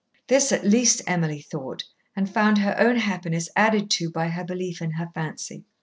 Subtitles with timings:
[0.29, 1.83] This, at least, Emily thought,
[2.15, 5.63] and found her own happiness added to by her belief in her fancy.